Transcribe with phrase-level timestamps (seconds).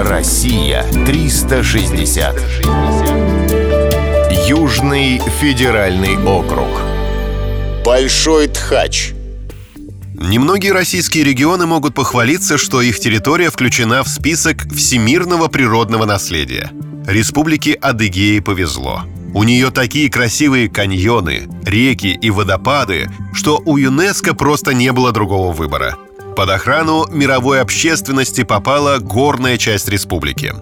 [0.00, 2.40] Россия 360.
[4.46, 6.68] Южный федеральный округ.
[7.84, 9.10] Большой Тхач.
[10.14, 16.70] Немногие российские регионы могут похвалиться, что их территория включена в список всемирного природного наследия.
[17.08, 19.02] Республике Адыгеи повезло.
[19.34, 25.50] У нее такие красивые каньоны, реки и водопады, что у ЮНЕСКО просто не было другого
[25.52, 25.98] выбора.
[26.38, 30.54] Под охрану мировой общественности попала горная часть республики.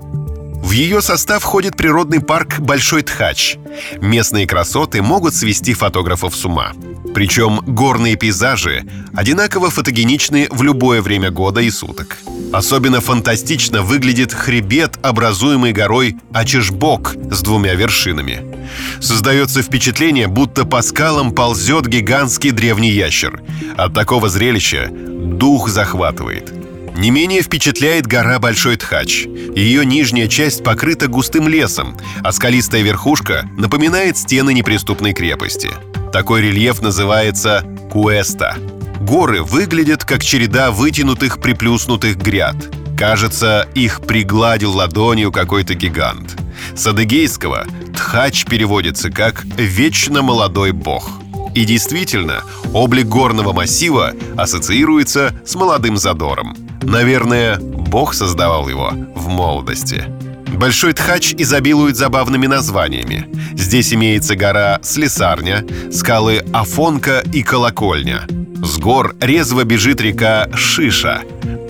[0.63, 3.59] В ее состав входит природный парк Большой Тхач.
[4.01, 6.73] Местные красоты могут свести фотографов с ума.
[7.15, 12.17] Причем горные пейзажи одинаково фотогеничны в любое время года и суток.
[12.55, 18.67] Особенно фантастично выглядит хребет, образуемый горой Ачешбок с двумя вершинами.
[19.03, 23.43] Создается впечатление, будто по скалам ползет гигантский древний ящер.
[23.77, 24.91] От такого зрелища
[25.27, 26.53] дух захватывает.
[26.97, 29.27] Не менее впечатляет гора Большой Тхач.
[29.27, 35.71] Ее нижняя часть покрыта густым лесом, а скалистая верхушка напоминает стены неприступной крепости.
[36.13, 38.57] Такой рельеф называется Куэста.
[39.01, 42.57] Горы выглядят как череда вытянутых приплюснутых гряд.
[42.97, 46.35] Кажется, их пригладил ладонью какой-то гигант.
[46.75, 51.21] С адыгейского «тхач» переводится как «вечно молодой бог».
[51.57, 52.43] И действительно,
[52.75, 56.55] облик горного массива ассоциируется с молодым задором.
[56.83, 60.05] Наверное, Бог создавал его в молодости.
[60.53, 63.31] Большой Тхач изобилует забавными названиями.
[63.57, 68.27] Здесь имеется гора Слесарня, скалы Афонка и Колокольня.
[68.63, 71.23] С гор резво бежит река Шиша.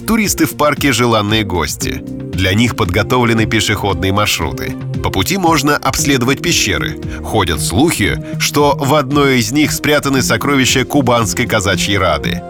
[0.04, 2.02] Туристы в парке– желанные гости.
[2.36, 4.76] Для них подготовлены пешеходные маршруты.
[5.02, 7.00] По пути можно обследовать пещеры.
[7.24, 12.42] Ходят слухи, что в одной из них спрятаны сокровища кубанской казачьей рады.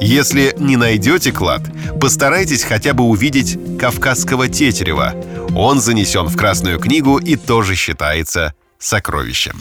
[0.00, 1.62] Если не найдете клад,
[2.00, 5.14] постарайтесь хотя бы увидеть кавказского тетерева.
[5.54, 9.56] Он занесен в Красную книгу и тоже считается сокровищем.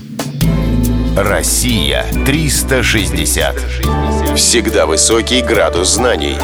[1.16, 3.56] Россия 360.
[4.36, 6.38] Всегда высокий градус знаний.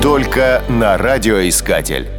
[0.00, 2.15] Только на радиоискатель.